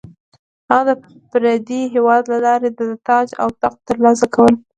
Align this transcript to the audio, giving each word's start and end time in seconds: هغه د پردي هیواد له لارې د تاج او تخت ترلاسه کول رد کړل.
هغه 0.71 0.83
د 0.87 0.91
پردي 1.29 1.81
هیواد 1.93 2.23
له 2.31 2.37
لارې 2.45 2.69
د 2.79 2.81
تاج 3.07 3.27
او 3.41 3.47
تخت 3.61 3.79
ترلاسه 3.89 4.25
کول 4.35 4.53
رد 4.55 4.55
کړل. 4.55 4.55